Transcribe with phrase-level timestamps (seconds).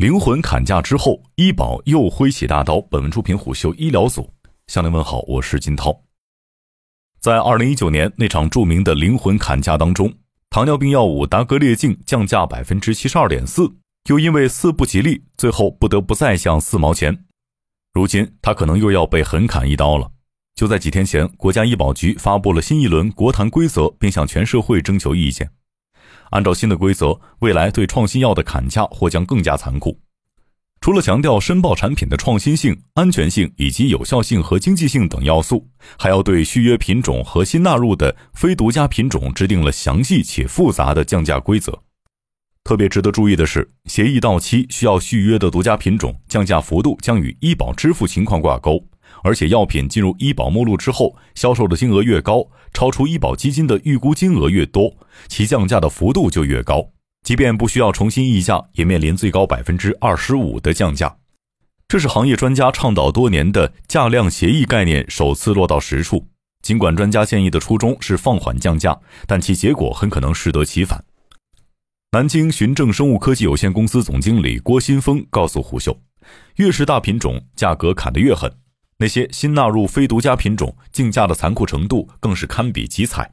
[0.00, 2.80] 灵魂砍价之后，医保又挥起大刀。
[2.80, 4.32] 本文出品虎嗅医疗组，
[4.66, 5.94] 向您问好，我是金涛。
[7.20, 10.10] 在二零一九年那场著名的灵魂砍价当中，
[10.48, 13.70] 糖尿病药物达格列净降价百分之七十二点四，
[14.08, 17.26] 又因为四不吉利，最后不得不再降四毛钱。
[17.92, 20.10] 如今，他可能又要被狠砍一刀了。
[20.54, 25.50] 就在几天前，国家医保局发布了新一轮国谈规则，并向全社会征求意见。
[26.30, 29.98] 按照新的规则，未来对创新药的砍价或将更加残酷。
[30.80, 41.78] 除了强调申报产品的创新性、安全性以及有效性和经济性等要素，还要对续约品种和新纳入的非独家品种制定了详细且复杂的降价规则。
[42.64, 48.82] 特别值得注意的是，协议到期需要续约的独家品种降价幅度将与医保支付情况挂钩。
[49.22, 54.96] 而且，药品进入医保目录之后，销售的金额越高，超出医保基金的预估金额越多，
[55.28, 56.90] 其降价的幅度就越高。
[57.22, 61.14] 即便不需要重新议价，也面临最高百分之二十五的降价。
[61.86, 66.26] 这是行业专家倡导多年的价量协议概念首次落到实处。
[66.62, 71.02] 尽管专家建议的初衷是放缓降价，但其结果很可能适得其反。
[72.12, 75.96] 南京循正生物科技有限公司总经理郭新峰告诉胡秀
[76.56, 78.52] ：“越是大品种，价格砍得越狠。”
[79.00, 83.32] 那些新纳入非独家品种竞价的残酷程度更是堪比集采，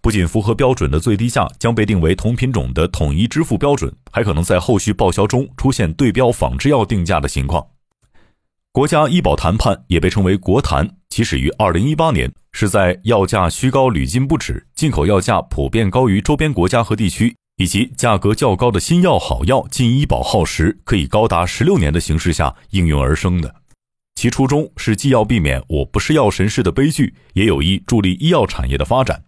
[0.00, 7.66] 不仅符合标准的最低价将被定为同品种的统一支付标准，还可能在后续报销中出现对标仿制药定价的情况。
[8.72, 23.54] 国家医保谈判也被称为国谈，起始于二零一八年，是在药价虚高屡禁不止、进口药价普遍高于周边国家和地区，以及价格较高的新药好药进医保耗时可以高达十六年的形势下应运而生的。
[24.24, 29.22] 其初衷是既要避免“我不是药神”式的悲剧，也有意助力医药产业的发展。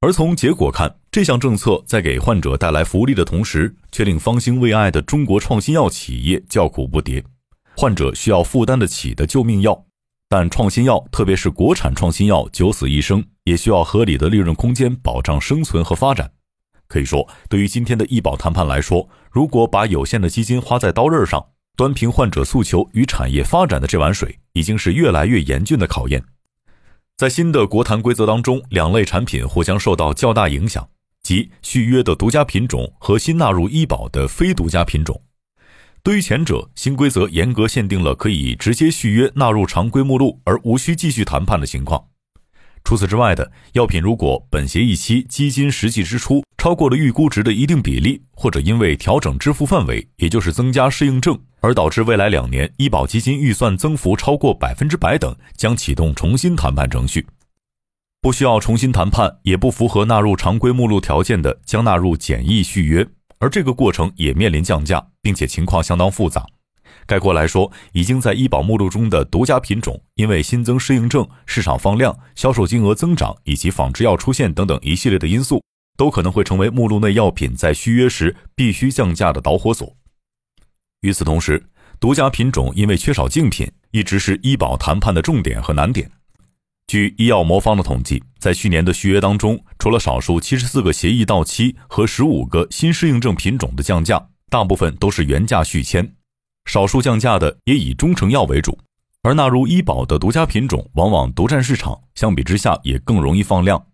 [0.00, 7.20] 而从结果看，这项政策在给患者带来福利的同时，却令方兴未艾的中国创新药企业叫苦不迭。
[7.76, 9.84] 患者需要负担得起的救命药，
[10.28, 16.30] 但创新药，特别是国产创新药，九死一生，也需要合理的利润空间保障生存和发展。
[16.86, 21.44] 可以说，对于今天的医保谈判来说，如果把有限的基金花在刀刃上，
[21.76, 26.22] 端平患者诉求与产业发展的这碗水，已经是越来越严峻的考验。
[27.16, 30.88] 在新的国谈规则当中，两类产品或将受到较大影响，
[31.22, 35.22] 即续约的独家品种和新纳入医保的非独家品种。
[36.02, 42.08] 对于前者，新规则严格限定了可以直接续约纳入常规目录而无需继续谈判的情况。
[42.84, 57.26] 除此之外的药品，如果本协议期基金实际支出超过了预估值的一定比例，或者因为调整支付范围，也就是增加适应症，而导致未来两年医保基金预算增幅超过百分之百等，将启动重新谈判程序。
[58.20, 63.06] 不需要重新谈判，也不符合纳入常规目录条件的，将纳入简易续约，
[63.38, 66.46] 而这个过程也面临降价，并且情况相当复杂。
[67.06, 75.62] 概括来说，已经在医保目录中的独家品种，因为新增适应症、市场放量、销售金额增长以及仿制药出现等等一系列的因素，
[75.96, 79.94] 都可能会成为目录内药品在续约时必须降价的导火索。
[81.00, 81.64] 与此同时，
[81.98, 86.10] 独家品种因为缺少竞品，一直是医保谈判的重点和难点。
[86.88, 96.14] 据医药魔方的统计，在去年的续约当中，除了少数七十四个协议到期和十五个新适应症品种的降价，大部分都是原价续签。
[96.72, 98.78] 少数降价的也以中成药为主，
[99.22, 103.84] 而纳入医保的独家品种往往独占市场，相比之下也更容易放量。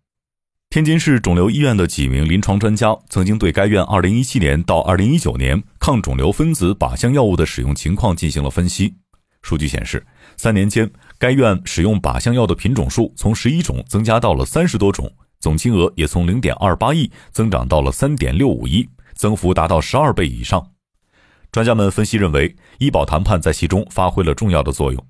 [0.71, 8.95] 天津市肿瘤医院的几名临床专家曾经对该院2017年到2019年抗肿瘤分子靶向药物的使用情况进行了分析。
[9.43, 10.07] 数据显示，
[10.37, 15.11] 三年间该院使用靶向药的品种数从十一种增加到了三十多种，
[15.41, 20.65] 总金额也从0.28亿增长到了3.65亿，增幅达到十二倍以上。
[21.51, 25.07] 专家们分析认为，医保谈判在其中发挥了重要的作用。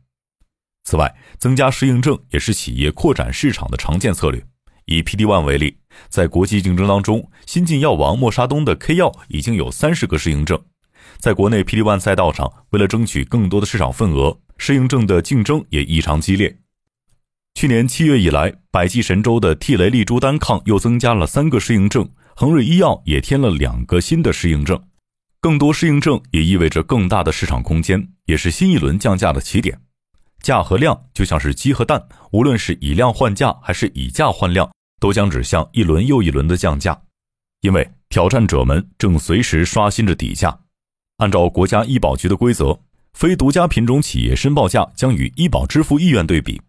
[0.85, 4.43] 此外，增加适应症也是企业扩展市场的常见策略。
[4.87, 5.77] 以 PD-1 为例，
[6.09, 10.59] 在国际竞争当中，新晋药王默沙东的 K 药已经有三十个适应症。
[11.19, 16.57] 在国内 PD-1 赛道上，为了争取更多的市场份额，适应症的竞争也异常激烈。
[17.55, 24.81] 去年七月以来，百济神州的替雷利珠单抗又增加了三个适应症，恒瑞医药也添了两个新的适应症。
[25.41, 29.81] 更多适应症也意味着更大的市场空间，也是新一轮降价的起点。
[30.43, 34.69] 价和量就像是鸡和蛋，无论是以量换价还是以价换量，
[35.01, 37.01] 都将指向一轮又一轮的降价。
[37.61, 40.59] 因为挑战者们正随时刷新着底价。
[41.19, 42.81] 按照国家医保局的规则，
[43.15, 46.61] 非独家品种企业申报价将与医保支付意愿对比，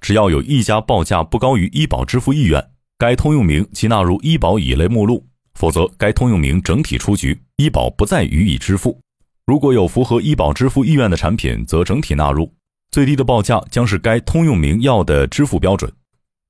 [0.00, 5.26] 只要有一家报价不高于医保支付意愿，该通用名即纳入医保乙类目录。
[5.56, 9.00] 否则，该通用名整体出局，医保不再予以支付。
[9.46, 12.52] 如果有符合医保支付意愿的产品，则整体纳入。
[12.90, 15.90] 最低的报价将是该通用名药的支付标准。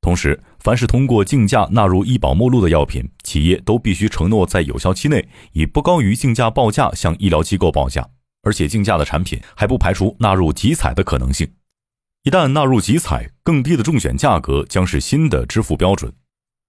[0.00, 8.08] 同时，凡是通过竞价纳入医保目录的药品，企业都必须承诺在有效期内以不高于竞价报价向医疗机构报价。
[8.42, 11.48] 而且，竞价的产品还不排除纳入集采的可能性。
[12.22, 16.12] 一旦纳入集采，更低的中选价格将是新的支付标准。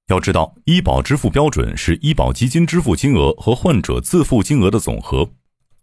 [0.07, 5.29] 要知道，医保支付标准是医保基金支付金额和患者自付金额的总和。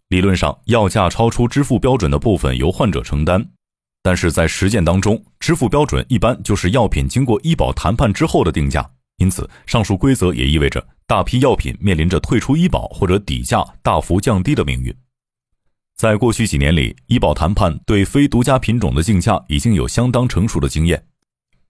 [0.09, 3.47] 理论上，药价超出支付标准的部分由患者承担。
[4.01, 8.87] 但是在实践当中，支付标准一般就是药品经过医保谈判之后的定价，
[9.17, 14.95] 因此上述规则也意味着大批药品面临着退出医保或者底价大幅降低的命运。
[15.97, 21.03] 在过去几年里，医保谈判对非独家品种的竞价已经有相当成熟的经验，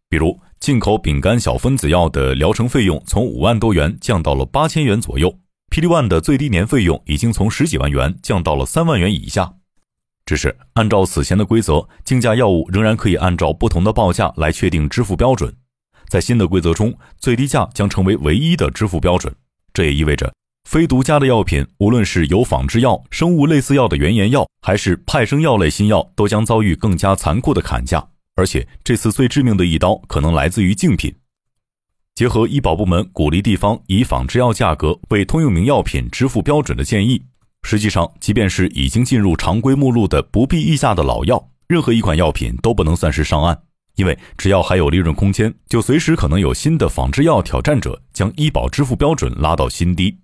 [0.09, 9.53] 比如进口丙肝小分子药的疗程费用从五万多元降到了八千元左右，PD One 的最低年费用已经从十几万元降到了三万元以下。
[10.25, 15.53] 只是按照此前的规则，竞价药物仍然可以按照不同的报价来确定支付标准。
[16.07, 19.35] 在新的规则中，最低价将成为唯一的支付标准。
[19.71, 20.33] 这也意味着，
[20.67, 28.07] 非独家的药品，无论是有仿制药、生物类似药的原研药，还是派生药类新药，都将遭遇更加残酷的砍价。
[28.35, 31.15] 而且，这次最致命的一刀可能来自于竞品。
[32.15, 37.21] 结合医保部门鼓励地方以仿制药价格为通用名药品支付标准的建议。
[37.63, 43.57] 实际上，即便是已经进入常规目录的不必议价的老药，任何一款药品都不能算是上岸，
[43.95, 50.17] 因为只要还有利润空间，就随时可能有新的仿制药挑战者将医保支付标准拉到新低。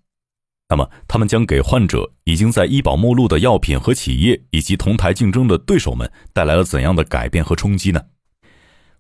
[0.72, 8.02] 那么，他们将给患者、已经在医保目录的药品和企业以及同台竞争的对手们带来了怎样的改变和冲击呢？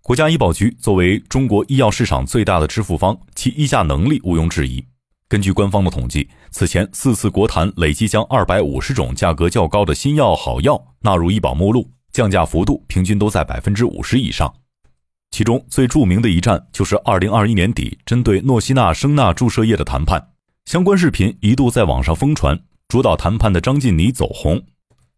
[0.01, 4.85] 国家医保局作为中国医药市场最大的支付方，其议价能力毋庸置疑。
[5.29, 14.53] 根据官方的统计，此前四次国谈累计将二百五十种价格较高的新药好药纳入医保目录，降价幅度平均都在百分之五十以上。
[15.29, 20.30] 其中最著名的一战就是二零二一年底针对诺西那生钠注射液的谈判，
[20.65, 22.59] 相关视频一度在网上疯传。
[22.87, 24.61] 主导谈判的张晋妮走红，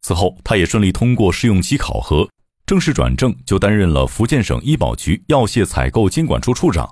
[0.01, 2.29] 此后他也顺利通过试用期考核，
[2.67, 6.87] 正式转正就担任了福建省医保局药械采购监管处处长。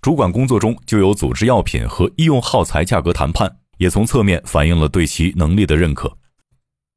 [0.00, 6.16] 主管工作中就有组织药品和医用耗材价格谈判，也从侧面反映了对其能力的认可。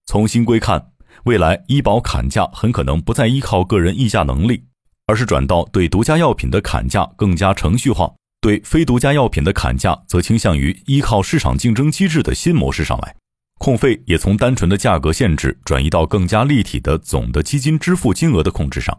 [0.06, 0.92] 从新规看，
[1.26, 4.64] 未来医保砍价很可能不再依靠个人议价能力，
[5.08, 8.14] 而是转到对独家药品的砍价更加程序化，
[8.46, 13.16] 对非独家药品的砍价则倾向于依靠市场竞争机制的新模式上来。
[13.58, 18.96] 控费也从单纯的价格限制转移到更加立体的总的基金支付金额的控制上。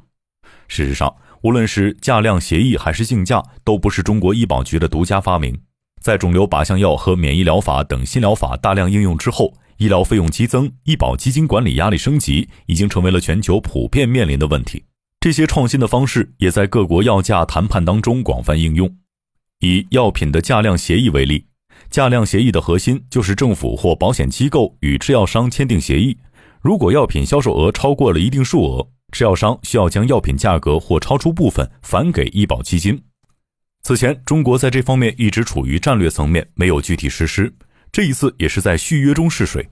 [0.67, 1.15] 事实上。
[1.43, 5.57] 无论是价量协议还是竞价，都不是中国医保局的独家发明。
[6.03, 14.83] 在肿瘤靶向药和免疫疗法等新疗法大量应用之后，医疗费用激增，医保基金管理压力升级，已经成为了全球普遍面临的问题。
[15.21, 18.97] 这些创新的方式也在各国药价谈判当中广泛应用。
[19.61, 21.45] 以药品的价量协议为例，
[21.91, 26.17] 价量协议的核心就是政府或保险机构与制药商签订协议，
[26.61, 28.89] 如果药品销售额超过了一定数额。
[29.13, 33.01] 制药商需要将药品价格或超出部分返给医保基金。
[33.83, 37.55] 此前，中国在这方面一直处于战略层面，没有具体实施。
[37.93, 39.67] 这一次也是在续约中试水。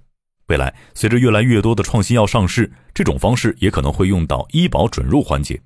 [0.46, 5.60] 未来，随着越来越多的创新药上市，这种方式也可能会用到医保准入环节。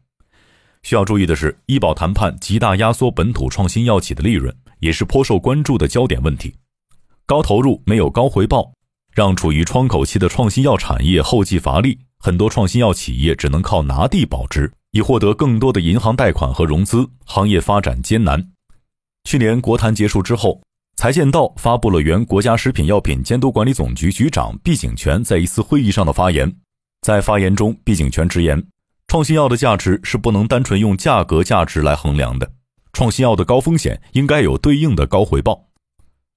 [0.83, 6.55] 需要注意的是，医保谈判极大压缩本土创新药企的利润，也是颇受关注的焦点问题。
[7.27, 8.73] 高投入没有高回报，
[9.13, 11.99] 让处于窗口期的创新药产业后继乏力。
[12.21, 18.45] 很多创新药企业只能靠拿地保值，以获得更多的银行贷款和融资，行业发展艰难。
[19.25, 20.61] 去年国谈结束之后，
[20.97, 26.53] 财建道发布了原国家食品药品监督管理总局局长毕景全在一次会议上的发言。
[27.03, 28.61] 在发言中，毕景全直言，
[29.09, 32.53] 创新药的价值是不能单纯用价格价值来衡量的，
[32.93, 35.65] 创新药的高风险应该有对应的高回报。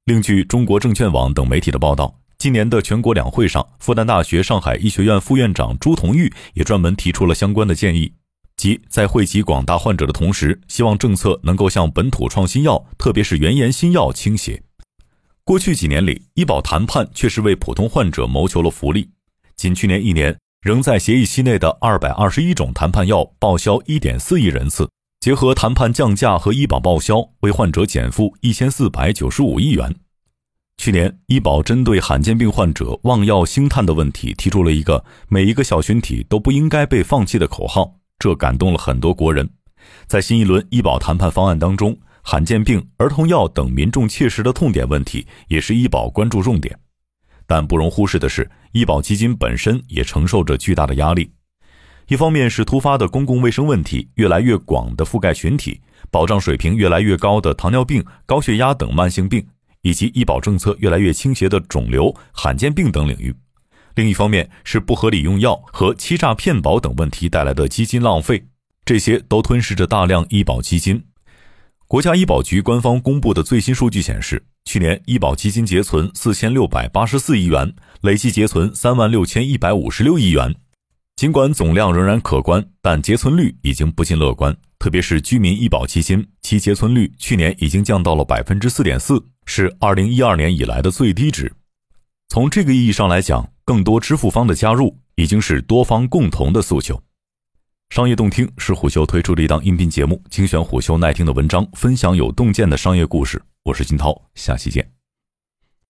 [0.05, 2.17] 另据中国证券网等媒体的报道。
[2.37, 8.11] 今年的全国两会上，复旦大学上海医学院副院长朱同玉也专门提出了相关的建议，
[8.55, 14.63] 即在惠及广大患者的同时，希望政策能够向本土创新药，特别是原研新药倾斜。
[15.43, 19.07] 过去几年里，医保谈判确实为普通患者谋求了福利。
[19.55, 24.87] 仅去年一年，仍在协议期内的二百二十一种谈判药报销一点四亿人次，
[25.19, 29.95] 结合谈判降价和医保报销，为患者减负一千四百九十五亿元。
[30.77, 39.49] 去年，医保针对罕见病患者望药兴叹的问题，提出了一个“每一个小群体都不应该被放弃”的口号，这感动了很多国人。
[40.05, 46.77] 在新一轮医保谈判方案当中，罕见病、儿童药等民众切实的痛点问题，也是医保关注重点。
[47.51, 51.29] 但不容忽视的是，医保基金本身也承受着巨大的压力。
[52.07, 59.45] 一方面是突发的公共卫生问题越来越广的覆盖群体，保障水平越来越高的糖尿病、高血压等慢性病，
[59.81, 63.33] 以及医保政策越来越倾斜的肿瘤、罕见病等领域；
[63.95, 68.45] 另一方面是不合理用药和欺诈骗保等问题带来的基金浪费，
[68.85, 71.03] 这些都吞噬着大量医保基金。
[71.85, 74.41] 国家医保局官方公布的最新数据显示，
[74.71, 80.55] 去年医保基金结存四千六百八十四亿元，累计结存三万六千一百五十六亿元。
[81.17, 84.55] 尽管总量仍然可观，但结存率已经不尽乐观。
[84.79, 91.51] 特别是居民医保基金，其结存率去年已经降到了百分之四点四，是二零一二年以来的最低值。
[92.29, 96.97] 从这个意义上来讲，更多支付方的加入已经是多方共同的诉求。
[97.89, 103.41] 商业洞听是虎嗅推出的一档音频节目，精选虎嗅耐听的文章，分享有洞见的商业故事。
[103.63, 105.00] 我是金涛，下期见。